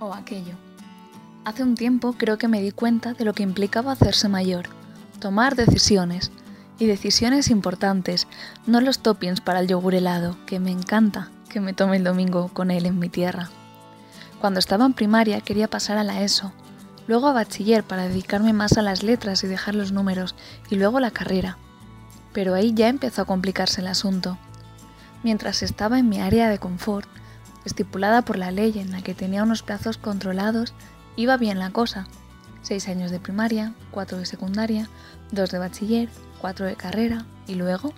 [0.00, 0.54] o aquello.
[1.44, 4.66] Hace un tiempo creo que me di cuenta de lo que implicaba hacerse mayor,
[5.20, 6.32] tomar decisiones,
[6.80, 8.26] y decisiones importantes,
[8.66, 12.48] no los toppings para el yogur helado, que me encanta que me tome el domingo
[12.48, 13.50] con él en mi tierra.
[14.40, 16.52] Cuando estaba en primaria quería pasar a la ESO,
[17.06, 20.34] luego a bachiller para dedicarme más a las letras y dejar los números,
[20.70, 21.58] y luego la carrera.
[22.32, 24.38] Pero ahí ya empezó a complicarse el asunto.
[25.22, 27.08] Mientras estaba en mi área de confort,
[27.64, 30.74] estipulada por la ley en la que tenía unos plazos controlados,
[31.16, 32.06] iba bien la cosa.
[32.62, 34.88] Seis años de primaria, cuatro de secundaria,
[35.32, 36.08] dos de bachiller,
[36.40, 37.92] cuatro de carrera y luego...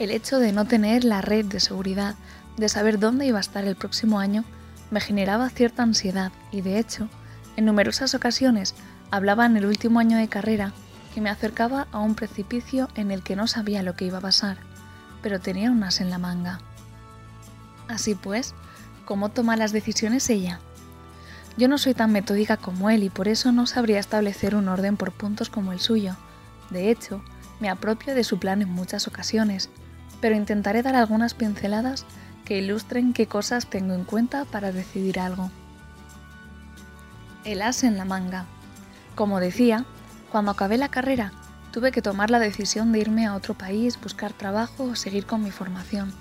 [0.00, 2.16] El hecho de no tener la red de seguridad,
[2.56, 4.44] de saber dónde iba a estar el próximo año,
[4.90, 7.08] me generaba cierta ansiedad y de hecho,
[7.56, 8.74] en numerosas ocasiones
[9.12, 10.72] hablaba en el último año de carrera
[11.14, 14.22] que me acercaba a un precipicio en el que no sabía lo que iba a
[14.22, 14.58] pasar,
[15.22, 16.58] pero tenía un as en la manga.
[17.88, 18.54] Así pues,
[19.04, 20.60] ¿cómo toma las decisiones ella?
[21.56, 24.96] Yo no soy tan metódica como él y por eso no sabría establecer un orden
[24.96, 26.16] por puntos como el suyo.
[26.70, 27.22] De hecho,
[27.60, 29.70] me apropio de su plan en muchas ocasiones,
[30.20, 32.06] pero intentaré dar algunas pinceladas
[32.44, 35.50] que ilustren qué cosas tengo en cuenta para decidir algo.
[37.44, 38.46] El as en la manga.
[39.14, 39.84] Como decía,
[40.32, 41.32] cuando acabé la carrera,
[41.72, 45.42] tuve que tomar la decisión de irme a otro país, buscar trabajo o seguir con
[45.42, 46.12] mi formación.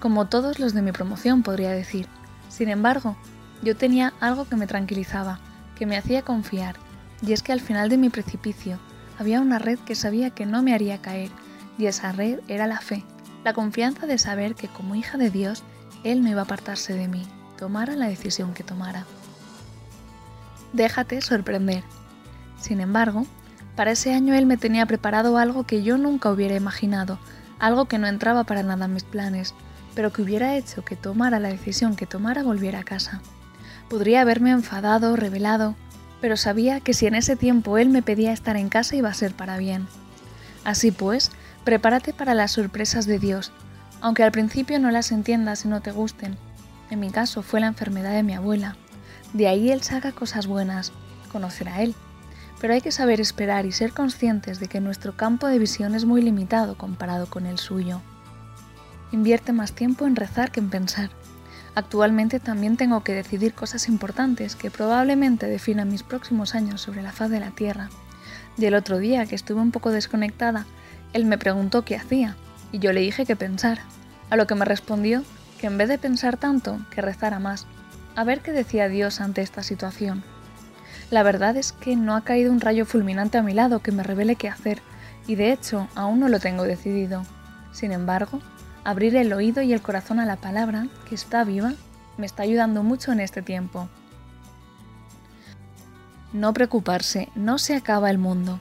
[0.00, 2.06] Como todos los de mi promoción, podría decir.
[2.48, 3.16] Sin embargo,
[3.62, 5.40] yo tenía algo que me tranquilizaba,
[5.74, 6.76] que me hacía confiar,
[7.20, 8.78] y es que al final de mi precipicio
[9.18, 11.30] había una red que sabía que no me haría caer,
[11.76, 13.04] y esa red era la fe,
[13.44, 15.64] la confianza de saber que como hija de Dios,
[16.04, 17.26] Él no iba a apartarse de mí,
[17.56, 19.04] tomara la decisión que tomara.
[20.72, 21.82] Déjate sorprender.
[22.60, 23.26] Sin embargo,
[23.74, 27.18] para ese año Él me tenía preparado algo que yo nunca hubiera imaginado,
[27.58, 29.54] algo que no entraba para nada en mis planes,
[29.98, 33.20] pero que hubiera hecho que tomara la decisión que tomara volviera a casa.
[33.90, 35.74] Podría haberme enfadado, revelado,
[36.20, 39.14] pero sabía que si en ese tiempo él me pedía estar en casa iba a
[39.14, 39.88] ser para bien.
[40.62, 41.32] Así pues,
[41.64, 43.50] prepárate para las sorpresas de Dios,
[44.00, 46.36] aunque al principio no las entiendas y no te gusten.
[46.90, 48.76] En mi caso fue la enfermedad de mi abuela.
[49.32, 50.92] De ahí él saca cosas buenas,
[51.32, 51.96] conocer a él.
[52.60, 56.04] Pero hay que saber esperar y ser conscientes de que nuestro campo de visión es
[56.04, 58.00] muy limitado comparado con el suyo.
[59.10, 61.10] Invierte más tiempo en rezar que en pensar.
[61.74, 67.12] Actualmente también tengo que decidir cosas importantes que probablemente definan mis próximos años sobre la
[67.12, 67.88] faz de la Tierra.
[68.56, 70.66] Y el otro día, que estuve un poco desconectada,
[71.12, 72.36] él me preguntó qué hacía,
[72.72, 73.82] y yo le dije que pensara,
[74.28, 75.22] a lo que me respondió
[75.58, 77.66] que en vez de pensar tanto, que rezara más,
[78.16, 80.22] a ver qué decía Dios ante esta situación.
[81.10, 84.02] La verdad es que no ha caído un rayo fulminante a mi lado que me
[84.02, 84.82] revele qué hacer,
[85.26, 87.22] y de hecho aún no lo tengo decidido.
[87.72, 88.40] Sin embargo,
[88.84, 91.74] Abrir el oído y el corazón a la palabra, que está viva,
[92.16, 93.88] me está ayudando mucho en este tiempo.
[96.32, 98.60] No preocuparse, no se acaba el mundo.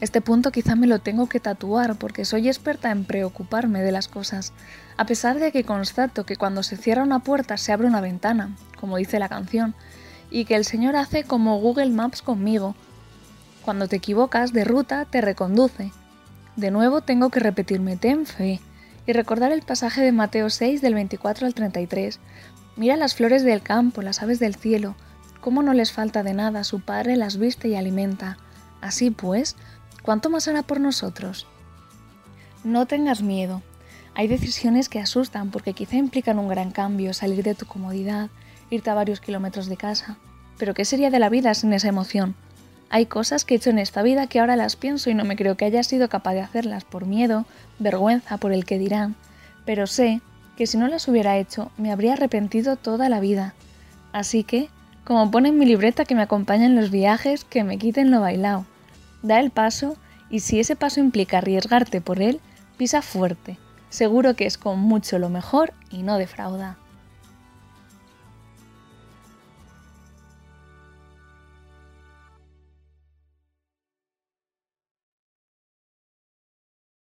[0.00, 4.08] Este punto quizá me lo tengo que tatuar porque soy experta en preocuparme de las
[4.08, 4.52] cosas,
[4.96, 8.54] a pesar de que constato que cuando se cierra una puerta se abre una ventana,
[8.78, 9.74] como dice la canción,
[10.30, 12.74] y que el Señor hace como Google Maps conmigo.
[13.64, 15.92] Cuando te equivocas de ruta te reconduce.
[16.56, 18.60] De nuevo tengo que repetirme, ten fe,
[19.08, 22.20] y recordar el pasaje de Mateo 6 del 24 al 33.
[22.76, 24.96] Mira las flores del campo, las aves del cielo,
[25.40, 28.36] cómo no les falta de nada, su Padre las viste y alimenta.
[28.82, 29.56] Así pues,
[30.02, 31.46] ¿cuánto más hará por nosotros?
[32.64, 33.62] No tengas miedo.
[34.14, 38.28] Hay decisiones que asustan porque quizá implican un gran cambio, salir de tu comodidad,
[38.68, 40.18] irte a varios kilómetros de casa.
[40.58, 42.34] Pero ¿qué sería de la vida sin esa emoción?
[42.90, 45.36] Hay cosas que he hecho en esta vida que ahora las pienso y no me
[45.36, 47.44] creo que haya sido capaz de hacerlas por miedo,
[47.78, 49.14] vergüenza, por el que dirán,
[49.66, 50.22] pero sé
[50.56, 53.54] que si no las hubiera hecho me habría arrepentido toda la vida.
[54.12, 54.70] Así que,
[55.04, 58.20] como pone en mi libreta que me acompaña en los viajes, que me quiten lo
[58.20, 58.64] bailao.
[59.22, 59.96] Da el paso
[60.30, 62.40] y si ese paso implica arriesgarte por él,
[62.78, 63.58] pisa fuerte.
[63.90, 66.76] Seguro que es con mucho lo mejor y no defrauda.